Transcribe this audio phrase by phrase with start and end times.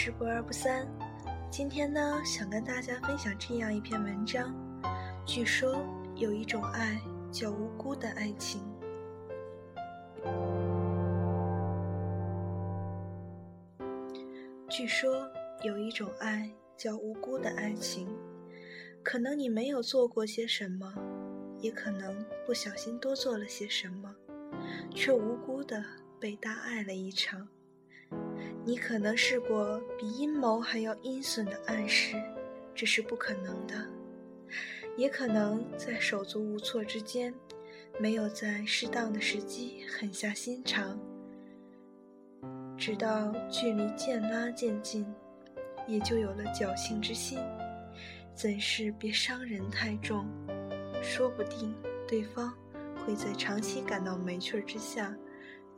[0.00, 0.86] 是不二不三。
[1.50, 4.54] 今天呢，想跟大家分享这样一篇文章。
[5.26, 6.96] 据说有一种爱
[7.32, 8.62] 叫无辜的爱情。
[14.68, 15.28] 据说
[15.64, 18.08] 有一种爱叫无辜的爱情。
[19.02, 20.94] 可能你没有做过些什么，
[21.58, 24.14] 也可能不小心多做了些什么，
[24.94, 25.84] 却无辜的
[26.20, 27.48] 被大爱了一场。
[28.68, 32.22] 你可能试过比阴谋还要阴损的暗示，
[32.74, 33.74] 这是不可能的；
[34.94, 37.32] 也可能在手足无措之间，
[37.98, 41.00] 没有在适当的时机狠下心肠，
[42.76, 45.06] 直到距离渐拉渐近，
[45.86, 47.38] 也就有了侥幸之心。
[48.34, 50.28] 怎是别伤人太重？
[51.02, 51.74] 说不定
[52.06, 52.52] 对方
[52.98, 55.16] 会在长期感到没趣儿之下，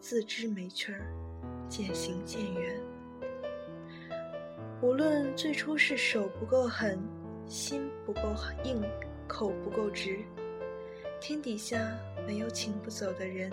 [0.00, 1.06] 自知没趣儿，
[1.70, 2.78] 渐行渐远。
[4.82, 6.98] 无论最初是手不够狠，
[7.46, 8.20] 心不够
[8.64, 8.82] 硬，
[9.26, 10.18] 口不够直，
[11.20, 13.50] 天底下没有请不走的人，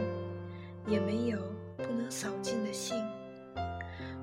[0.85, 1.37] 也没有
[1.77, 2.97] 不能扫尽的兴。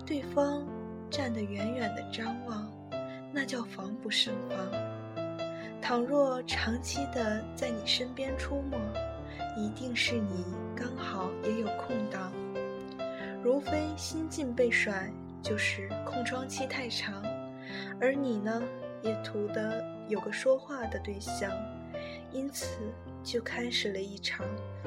[0.05, 0.67] 对方
[1.09, 2.71] 站得远远的张望。
[3.37, 4.57] 那叫防不胜防。
[5.83, 8.79] 倘若长期的在你身边出没，
[9.59, 10.45] 一定是你
[10.77, 12.33] 刚好也有空档。
[13.45, 17.23] 如非新晋被甩，就是空窗期太长。
[18.01, 18.63] 而你呢，
[19.03, 21.53] 也图得有个说话的对象，
[22.33, 22.79] 因此
[23.23, 24.47] 就开始了一场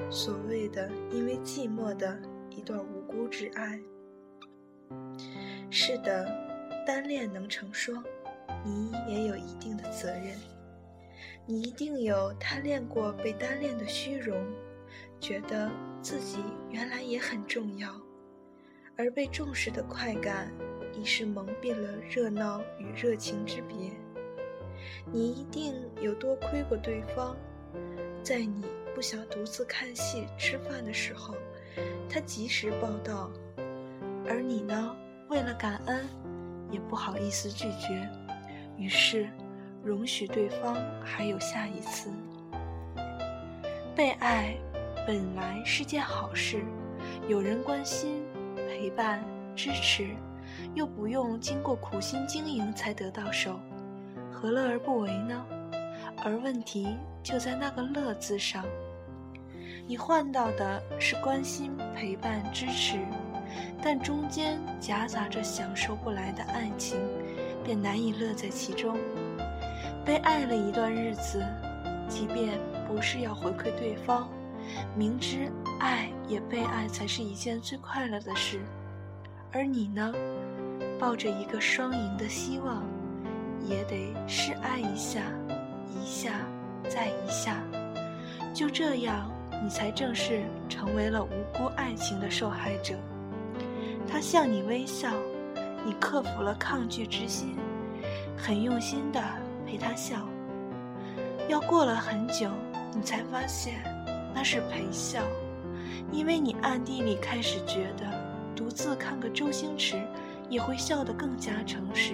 [0.10, 2.20] 所谓的因为寂寞的
[2.50, 3.80] 一段无辜之爱。
[5.70, 6.26] 是的，
[6.84, 8.04] 单恋能成双。
[8.66, 10.36] 你也有一定的责任，
[11.46, 14.36] 你一定有贪恋过被单恋的虚荣，
[15.20, 15.70] 觉得
[16.02, 16.40] 自己
[16.72, 17.94] 原来也很重要，
[18.98, 20.52] 而被重视的快感
[20.92, 23.92] 已是蒙蔽了热闹与热情之别。
[25.12, 27.36] 你一定有多亏过对方，
[28.24, 28.66] 在你
[28.96, 31.36] 不想独自看戏吃饭的时候，
[32.10, 33.30] 他及时报到，
[34.28, 34.96] 而你呢，
[35.30, 36.06] 为了感恩，
[36.72, 38.10] 也不好意思拒绝。
[38.78, 39.30] 于是，
[39.84, 42.10] 容许对方还有下一次。
[43.96, 44.56] 被爱
[45.06, 46.64] 本来是件好事，
[47.28, 48.24] 有人关心、
[48.78, 49.24] 陪伴、
[49.56, 50.10] 支持，
[50.76, 53.60] 又不用经过苦心经营才得到手，
[54.32, 55.44] 何乐而不为呢？
[56.24, 58.64] 而问题就在那个“乐”字上。
[59.88, 63.00] 你换到的是关心、陪伴、支持，
[63.82, 67.00] 但中间夹杂着享受不来的爱情。
[67.64, 68.96] 便难以乐在其中。
[70.06, 71.44] 被爱了一段日子，
[72.08, 74.30] 即便不是要回馈对方，
[74.96, 78.62] 明知爱也被爱才是一件最快乐的事，
[79.52, 80.14] 而你呢，
[81.00, 82.84] 抱着一个双赢的希望，
[83.64, 85.22] 也得试爱一下，
[85.90, 86.32] 一下
[86.90, 87.62] 再一下，
[88.54, 89.32] 就这样，
[89.64, 92.96] 你才正式成为了无辜爱情的受害者。
[94.08, 95.12] 他向你微笑。
[95.86, 97.56] 你克服了抗拒之心，
[98.36, 99.24] 很用心的
[99.66, 100.28] 陪他笑。
[101.48, 102.50] 要过了很久，
[102.94, 103.76] 你才发现
[104.38, 105.24] 那是陪笑，
[106.12, 108.06] 因为你暗地里开始觉得，
[108.56, 110.00] 独自看个周星驰
[110.48, 112.14] 也会笑得更加诚实。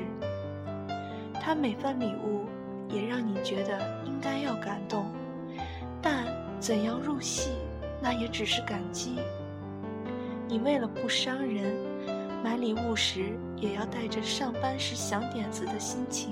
[1.34, 2.46] 他每份礼物
[2.88, 5.06] 也让你觉得应该要感动，
[6.02, 6.26] 但
[6.62, 7.50] 怎样入戏，
[8.02, 9.18] 那也只是感激。
[10.48, 11.76] 你为了不伤人。
[12.42, 16.32] 买礼物时，也要带着上班时想点子的心情，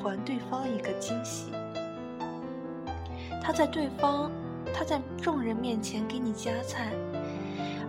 [0.00, 1.50] 还对方一个惊喜。
[3.42, 4.30] 他在对方，
[4.72, 6.92] 他在众人面前给你夹菜，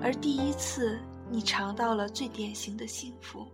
[0.02, 3.48] 而第一次你尝到了最典型的幸福，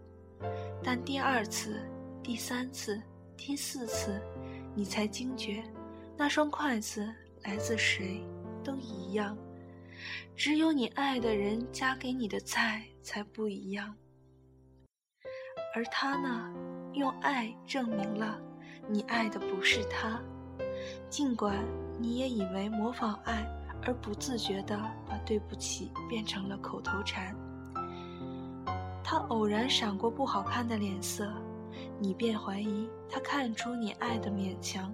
[0.84, 1.80] 但第二次、
[2.24, 3.02] 第三次、
[3.36, 4.22] 第四次，
[4.74, 5.64] 你才惊觉，
[6.16, 7.14] 那双筷子
[7.44, 8.22] 来自谁，
[8.64, 9.38] 都一样。
[10.36, 13.96] 只有你爱的人夹给你的菜才不一样，
[15.74, 16.54] 而他呢，
[16.94, 18.40] 用爱证明了
[18.88, 20.22] 你爱的不是他，
[21.10, 21.58] 尽管
[22.00, 23.48] 你也以为模仿爱
[23.84, 24.78] 而不自觉地
[25.08, 27.36] 把对不起变成了口头禅。
[29.04, 31.32] 他偶然闪过不好看的脸色，
[32.00, 34.94] 你便怀疑他看出你爱的勉强，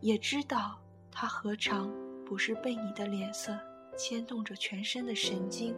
[0.00, 0.78] 也知道
[1.10, 1.90] 他何尝
[2.24, 3.58] 不是被你的脸色。
[4.00, 5.74] 牵动着全身的神经，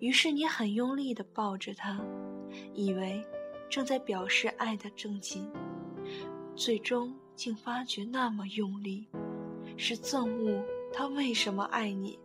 [0.00, 1.96] 于是你很用力地抱着他，
[2.72, 3.24] 以为
[3.70, 5.48] 正在表示爱的正紧，
[6.56, 9.06] 最终竟发觉那么用力，
[9.76, 12.18] 是憎恶他为什么爱你，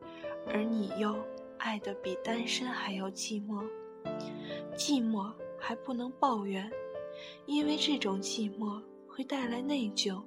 [0.48, 1.18] 而你又
[1.58, 3.64] 爱得比单身还要寂寞，
[4.76, 6.72] 寂寞还不能抱怨，
[7.46, 10.22] 因为这种寂寞会带来内疚，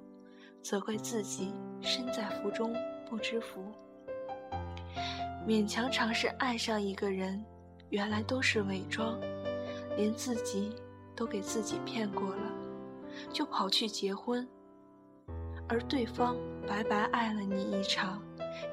[0.61, 2.75] 责怪自己身在福中
[3.09, 3.63] 不知福。
[5.47, 7.43] 勉强尝试爱上一个人，
[7.89, 9.19] 原来都是伪装，
[9.97, 10.71] 连自己
[11.15, 12.51] 都给自己骗过了，
[13.31, 14.47] 就跑去结婚，
[15.73, 16.37] 而对方
[16.67, 18.21] 白白爱了你一场，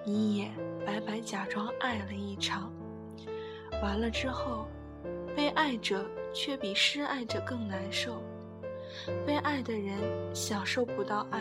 [0.04, 0.50] 你也
[0.84, 2.70] 白白假装爱了一场，
[3.82, 4.66] 完了之后，
[5.34, 6.04] 被爱者
[6.34, 8.22] 却比失爱者更难受，
[9.26, 9.96] 被爱的人
[10.34, 11.40] 享受不到爱，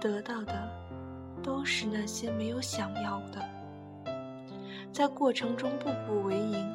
[0.00, 0.68] 得到的
[1.44, 3.40] 都是那些没有想要的。
[4.92, 6.74] 在过程中步步为营，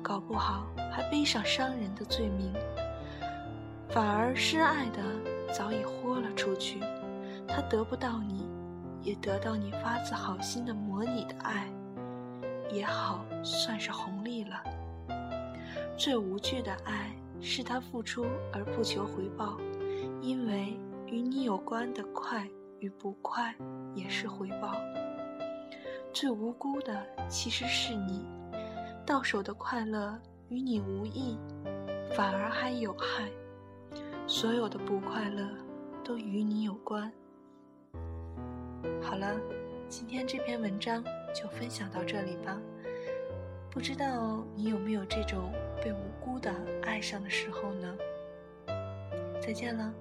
[0.00, 2.54] 搞不好还背上伤人的罪名。
[3.88, 5.02] 反而失爱的
[5.52, 6.78] 早已豁了出去，
[7.50, 8.48] 他得不到你，
[9.02, 11.66] 也得到你发自好心的模拟的爱，
[12.70, 14.62] 也好算是红利了。
[15.96, 17.10] 最无惧的爱
[17.40, 19.58] 是他付出而不求回报，
[20.22, 22.48] 因为与你有关的快
[22.78, 23.54] 与不快
[23.94, 24.74] 也是回报。
[26.12, 28.24] 最无辜的其实是你，
[29.04, 30.18] 到手的快乐
[30.48, 31.36] 与你无异，
[32.16, 33.28] 反而还有害。
[34.26, 35.48] 所有的不快乐
[36.04, 37.12] 都与你有关。
[39.02, 39.38] 好了，
[39.88, 41.04] 今天这篇文章
[41.34, 42.58] 就分享到这里吧。
[43.70, 47.96] 不知道你有没有这种被无辜的爱上的时候呢？
[49.40, 49.94] 再见了。